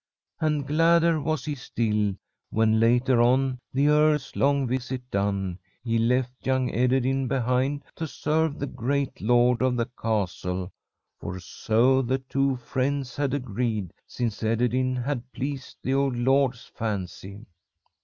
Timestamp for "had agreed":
13.15-13.93